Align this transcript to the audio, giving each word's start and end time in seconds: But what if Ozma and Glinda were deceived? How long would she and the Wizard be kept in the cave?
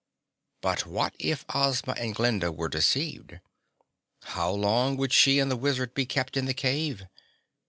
But 0.61 0.87
what 0.87 1.13
if 1.19 1.45
Ozma 1.53 1.93
and 1.93 2.15
Glinda 2.15 2.51
were 2.51 2.69
deceived? 2.69 3.39
How 4.23 4.49
long 4.49 4.97
would 4.97 5.13
she 5.13 5.37
and 5.37 5.51
the 5.51 5.55
Wizard 5.55 5.93
be 5.93 6.07
kept 6.07 6.35
in 6.35 6.45
the 6.45 6.55
cave? 6.55 7.05